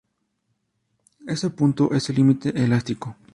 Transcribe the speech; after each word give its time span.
Ese 1.27 1.51
punto 1.51 1.93
es 1.93 2.09
el 2.09 2.15
límite 2.15 2.49
elástico. 2.63 3.15